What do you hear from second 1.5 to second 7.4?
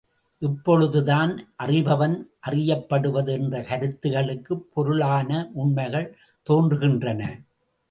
அறிபவன், அறியப்படுவது என்ற கருத்துக்களுக்குப் பொருளான உண்மைகள் தோன்றுகின்றன.